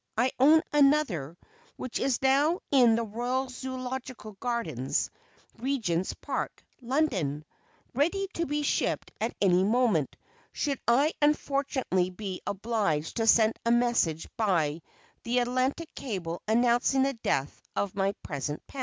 I 0.17 0.31
own 0.39 0.63
another, 0.73 1.37
which 1.75 1.99
is 1.99 2.23
now 2.23 2.61
in 2.71 2.95
the 2.95 3.03
Royal 3.03 3.45
Zoölogical 3.45 4.33
Gardens, 4.39 5.11
Regent's 5.59 6.15
Park, 6.15 6.63
London, 6.81 7.45
ready 7.93 8.27
to 8.33 8.47
be 8.47 8.63
shipped 8.63 9.11
at 9.21 9.35
any 9.39 9.63
moment 9.63 10.15
should 10.53 10.79
I 10.87 11.13
unfortunately 11.21 12.09
be 12.09 12.41
obliged 12.47 13.17
to 13.17 13.27
send 13.27 13.53
a 13.63 13.69
message 13.69 14.27
by 14.37 14.81
the 15.21 15.37
Atlantic 15.37 15.93
Cable 15.93 16.41
announcing 16.47 17.03
the 17.03 17.13
death 17.13 17.61
of 17.75 17.93
my 17.93 18.13
present 18.23 18.65
pet. 18.65 18.79